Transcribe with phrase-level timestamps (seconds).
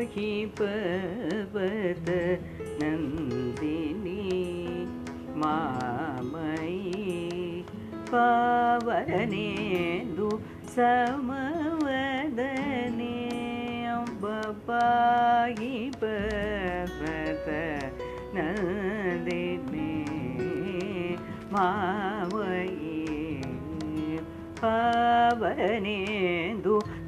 [0.00, 2.08] पाहि पर्वत
[2.80, 4.22] नन्दिनी
[5.42, 6.84] मामयी
[8.12, 9.48] पावनेन्दु
[10.76, 11.90] समवदने
[13.96, 14.24] अम्ब
[14.68, 15.72] पाहि
[16.04, 17.48] पर्वत
[18.36, 19.92] नन्दिनी
[21.52, 22.96] मामयी
[24.64, 25.96] पावनेन्दु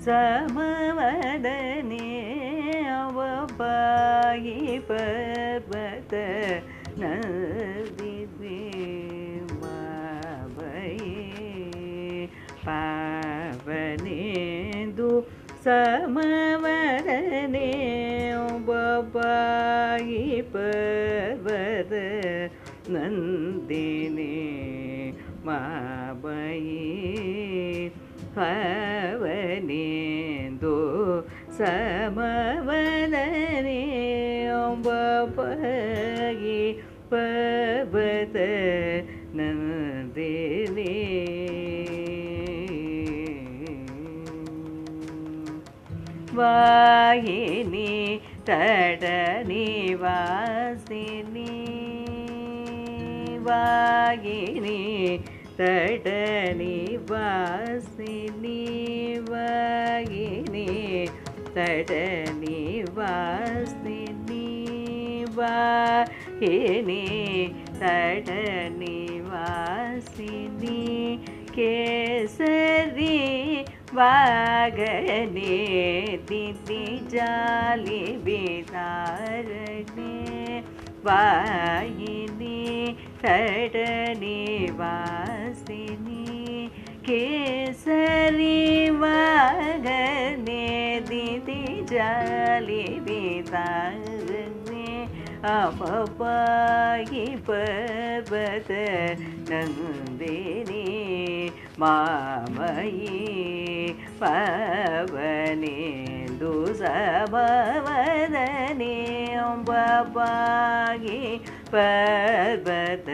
[0.09, 1.82] समवदने
[4.44, 6.14] மயி பர்வத
[7.02, 7.60] நதிபிம்பயே
[13.66, 15.10] பாவனேந்து
[15.66, 17.70] ಸಮವರನೆ
[19.14, 21.94] ಬಾಯಿ ಪರ್ವದ
[22.94, 24.34] ನಂದಿನಿ
[25.48, 26.84] ಮಾಬಯಿ
[28.38, 29.44] ಹವನೇಂದು
[31.58, 32.70] ಸಮವ
[39.38, 40.92] நனதேனே
[46.56, 47.90] வாயினி
[48.48, 49.66] தடனி
[50.02, 51.52] வாசினி
[53.48, 54.80] வாயினி
[55.60, 56.76] தடனி
[57.12, 58.60] வாசினி
[59.30, 60.68] வாயினி
[61.56, 62.60] தடனி
[62.98, 64.46] வாசினி
[65.38, 65.56] வா
[66.44, 67.48] वाहिनी
[67.80, 68.42] तटनिवासिनी
[71.56, 73.20] केसरी
[73.98, 75.58] वागने
[76.30, 80.12] दिदि जालि विदारणे
[81.06, 82.62] वाहिनी
[83.24, 84.68] तटनिवासिनी
[87.08, 88.60] केसरी
[91.10, 94.73] दिदि जालि विदारणे
[95.44, 98.70] அபபாயி பபத
[99.50, 100.86] நந்தினி
[101.82, 103.18] மாமயி
[104.22, 104.94] பவனேந்து
[106.80, 108.96] சபவதனே
[109.68, 111.20] பபாயி
[111.74, 113.10] பபத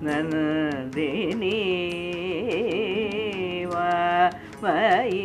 [0.00, 1.56] நந்தினி
[3.74, 5.24] மாமயி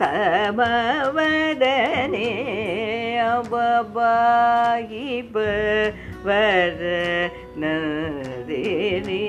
[0.00, 2.30] समवदने
[3.52, 6.82] बपागि पर्वत
[7.62, 9.24] नन्दिनी